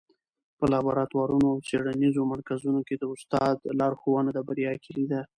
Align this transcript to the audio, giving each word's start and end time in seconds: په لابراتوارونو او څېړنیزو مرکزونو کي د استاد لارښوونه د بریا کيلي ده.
په 0.57 0.65
لابراتوارونو 0.73 1.45
او 1.53 1.63
څېړنیزو 1.67 2.29
مرکزونو 2.33 2.79
کي 2.87 2.95
د 2.97 3.03
استاد 3.13 3.55
لارښوونه 3.79 4.29
د 4.33 4.39
بریا 4.47 4.73
کيلي 4.83 5.05
ده. 5.11 5.21